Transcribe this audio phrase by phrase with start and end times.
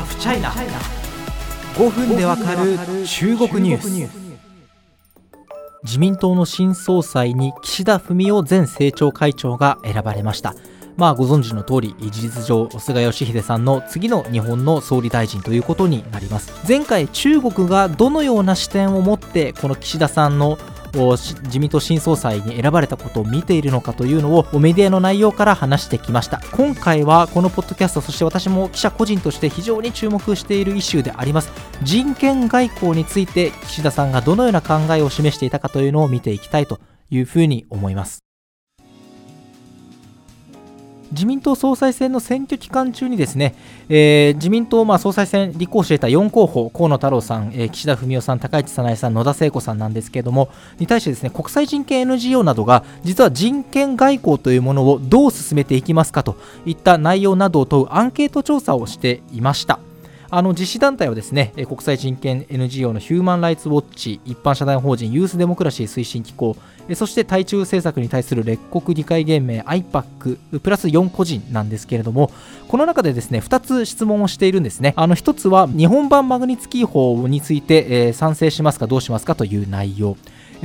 [0.00, 0.50] ハフチャイナ
[1.74, 4.30] 5分でわかる中国ニュース。
[5.82, 10.54] 自民党の新総裁に岸田文雄前政調会長が選ばれました。
[10.96, 16.50] まあご存知の通り事実上菅義偉さんの次の日本の総理大臣ということになります。
[16.66, 20.56] 前回中国がどのような視点を持ってこの岸田さんの
[20.92, 26.40] 自民党新総裁に選ばれたことを見ているのかというのをメディアの内容から話してきました。
[26.52, 31.50] 今回はこのポッドキャストそして私も記者個人として非常に注目しているイシューであります。
[31.82, 38.29] 人権外交について岸田さんがどのような考えを示していたかというのを見ていきたいというふうに思います。
[41.12, 43.54] 自民党総裁選の選挙期間中にですね、
[43.88, 59.80] えー、自民党まあ総裁選立候補していた4候補、河野太郎さん、えー、岸田文雄さん、高市早苗さん、野田聖子さんなんですけれども、に対してですね国際人権 NGO などが実は人権外交というものをどう進めていきますかといった内容などを問うアンケート調査をしていました。
[60.32, 66.56] あの実施団体はですね国際人権 NGO のヒューマン・ライツ・ウォッチ一般社団法人ユース・デモクラシー推進機構
[66.94, 72.30] そして対中政策に対する列国議会連盟 IPAC プラス4個人なんですけれども
[72.68, 74.94] この中でですね2つ質問をしているんですね。
[74.96, 80.16] あの1つは日本版マグニツキー法について、えー、賛成しますかどうしますかという内容。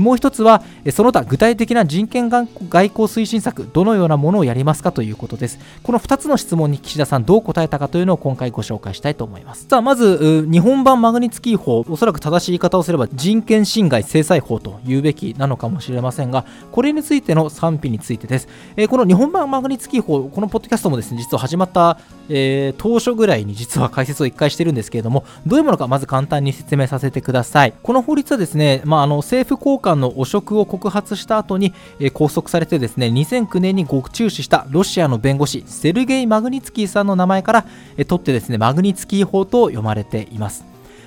[0.00, 5.58] もう一つは、その他具体的な人権外交推進策、どのようなものをやりますかということです。
[5.82, 9.66] この2つの質問に岸田さんどう答えたかというのを今回ご紹介したいと思います。
[9.68, 18.48] さあ、まず、日本版マグニツキー法、おそらく正しい言い方をすれば人権侵害制裁法と言うべきなのかもしれませんが、これについての賛否についてです。
[18.76, 21.98] えー、この日本版マグニツキー法、このポッドキャストもですね、実は始まった、
[22.28, 27.74] えー、当初ぐらいに実は解説を1回してるんですけれども、どういうものかまず簡単に説明させてください。
[27.82, 37.66] この法律はですね、まあ、あの政府官の汚職を告発した後に、えー、拘束されてですね2009年に獄中死したロシアの弁護士セルゲイ・マグニツキーさんの名前から、
[37.98, 40.64] えー、取ってですねマグニツキー法と読まれています。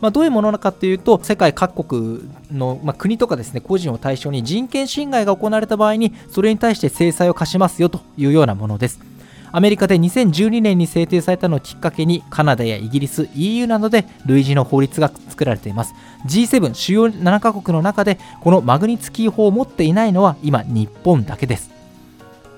[0.00, 9.15] まあ、どういうものなのかというと世界各国の、まあ、国とかですね個人を対象に人権侵害が行われた場合にそれに対して制裁を課しますよというようなものです。
[9.56, 15.94] アメリカで2012年に制定されたのをきっかけにカナダやイギリス EU などで類似の法律が作られています。
[16.26, 21.70] G7 主要7カ国の中でこのマグニツキー法を持っていないのは今日本だけです。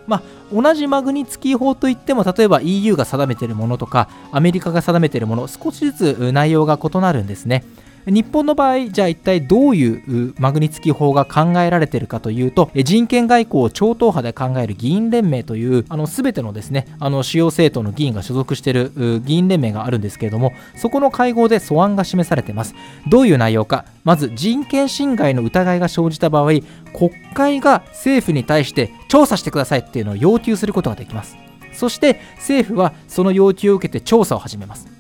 [0.09, 0.23] まあ、
[0.53, 7.63] 同じマグニツキー法といっても例えば EU が定めているものとかアメリカが定めているもの少しずつ内容が異なるんですね。
[8.11, 18.93] 日本の場合、じゃあ一体どういうマグニツキ法が考えられているかというと、人権外交を超党派で考える議員連盟という、あの全てのですね、あの主要政党の議員が所属している
[19.25, 22.75] 議員連盟があるんですけれども、そこの会合で素案が示されています。
[23.09, 31.37] どういう内容か、まず人権侵害の疑いが生じた場合、国会が政府に対して調査してくださいっていうのを要求することができます。
[31.73, 34.98] そして政府はその要求を受けて調査を始めます。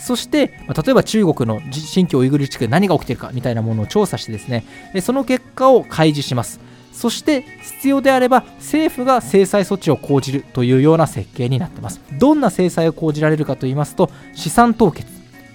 [0.00, 4.64] そして、例えば中国の新疆ウイグル地区で何が起きているかみたいなものを調査してですね
[5.02, 6.60] その結果を開示します。
[6.92, 12.00] そして必要であれば政府が制裁措置を講じるというような設計になっています。
[12.18, 15.08] どんな制裁を講じられるかと言いますと資産凍結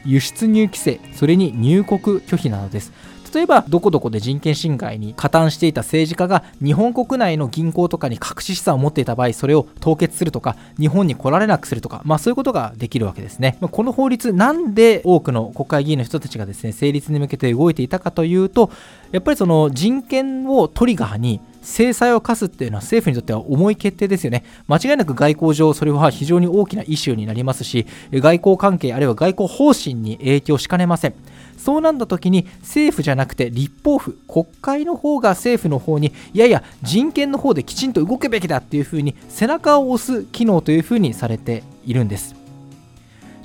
[0.05, 2.93] 輸出入規制それに入国拒否などです。
[3.35, 18.71] 例えばどこどこで人権侵害に加担していた政治家が日本国内の銀行とかに隠し資産を持っていた場合それを凍結するとか日本に来られなくするとか、まあ、そういうことができるわけですねまこの法律なんで多くの国会議員の人たちがですね成立に向けて動いていたかというと
[19.11, 24.45] やっぱりその人権をトリガーに制裁を科すっていうのは政府にとっては重い決定ですよね。
[24.67, 31.15] 間違いなく外交上、それは非常に大きなイシューになりますし、外交関係、あるいは外交方針に影響しかねません。
[31.57, 42.44] そうなんだ時に政府じゃなくて立法府国会の方が政府の方にいやいや人権の方できちんと動くべきだっていうふうに背中を押す機能というふうにされているんです。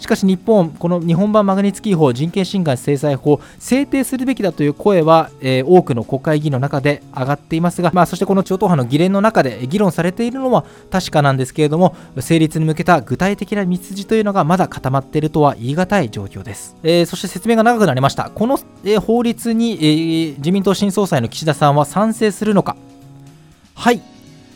[0.00, 18.30] しかし日本、この日本版マグニツキー法人権侵害制裁法制定するべきだという声は、えー、多くの国会議員の中で上がっていますが、まあ、そしてこの超党派の議連の中で議論されているのは確かなんですけれども成立に向けた具体的な道筋というのがまだ固まっているとは言い難い状況です、えー、そして説明が長くなりました。
[18.34, 22.76] この、えー、法律に、えー、自民党新総裁の岸田さんは賛成するのか。
[23.74, 24.02] はい。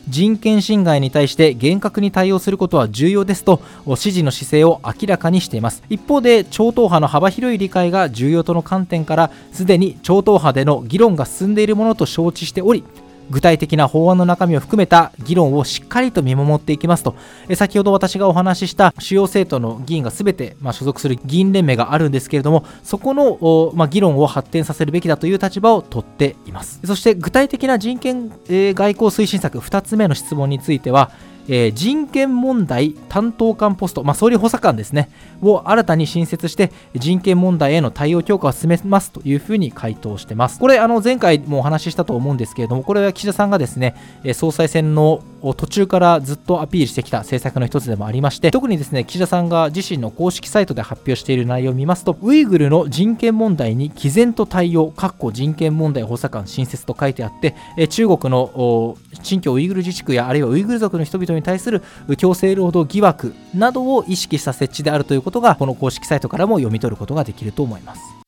[0.08, 3.60] 人権侵害に対して厳格に対応することは重要ですと
[3.96, 5.82] 支持の姿勢を明らかにしています。
[5.88, 12.84] 一方で超党派の幅広い理解が重要との観点からすでに超党派での議論が進んでいるものと承知しており
[13.30, 17.14] 具体的な法案の中身を含めた議論をしっかりと見守っていきますと、
[17.54, 26.80] 先ほど私がお話しした主要政党の議員が全て、ま所属する議員連盟があるんですけれども、そこの、ま議論を発展させるべきだという立場を取っています。
[26.84, 31.10] そして具体的な人権、え外交推進策2つ目の質問については、
[31.48, 35.10] えー、人権問題担当官ポスト、まあ、総理補佐官ですね、
[35.42, 40.58] を新たに新設して、人権問題への対応強化を進めますというふうに回答してます。
[40.58, 43.94] これ、あの前回もお話ししたと思うんですけれども、これは岸田さんがですね、
[44.32, 61.82] 総裁選のを途中からずっとアピールしてきた政策の一つでもありまして、特にですね、岸田さんが自身の公式サイトで発表している内容を見ますと、ウイグルの人権問題に毅然と対応、かっこ人権問題補佐官新設と書いてあってえ、中国の新疆ウイグル自治区やあるいはウイグル族の人々に対する
[62.16, 68.23] 強制労働疑惑などを意識した設置であるということがこの公式サイトからも読み取ることができると思います。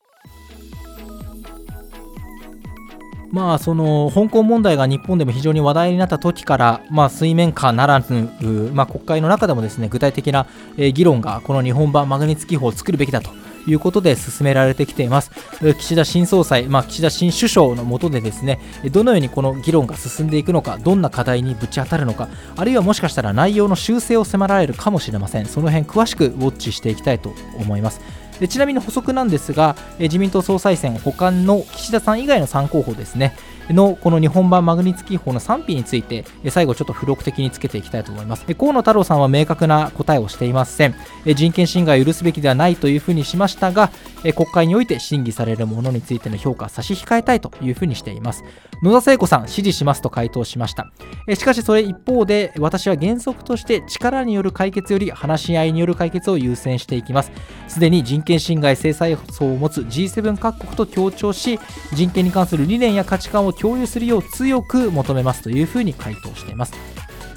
[3.37, 8.31] まあ、その香港問題が日本でも非常に話題になった時から、まあ、水面下ならぬ、
[8.73, 10.47] まあ、国会の中でもですね具体的な
[10.79, 13.29] 議論がこの日本版マグニツキー法を作るべきだと
[13.67, 15.31] いうことで進められてきています。
[15.79, 18.61] 岸田新総裁、まあ、岸田新首相の下でですね、
[18.91, 25.47] どのようにこの議論が進んでいくのか、どんな課題にぶち当たるのか、あるいはもしかしたら内容の修正を迫られるかもしれません。
[25.47, 28.01] その辺詳しくウォッチしていきたいと思います。
[28.41, 33.35] でちなみに補足なんですが、自民党総裁選、補完の岸田さん以外の3候補ですね、
[33.71, 38.45] のこの日本版マグニツキー法の賛否について最後ちょっと付録的につけていきたいと思います。
[38.55, 43.91] 河野太郎さんは明確な答えをしていません人権侵害を許すべきではないというふうにしましたが
[44.35, 48.45] 国会において審議されるものについての評価差し控えたいというふうにしています。
[48.83, 50.93] 野田聖子さん支持しますと回答しました。
[51.35, 57.33] しかしそれ一方で私は原則として力による解決より話し合いによる解決を優先していきます。
[57.69, 61.59] すでに人権侵害制裁層を持つ G7 各国と協調し
[61.93, 66.75] 人権に関する理念や価値観を共有するよう強く求めますというふうに回答しています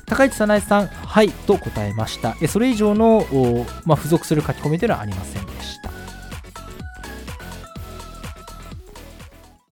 [0.09, 2.35] 高市早苗さん、はいと答えました。
[2.47, 3.27] それ以上の、
[3.85, 5.98] まあ、付属する書き込みというのはありませんでした。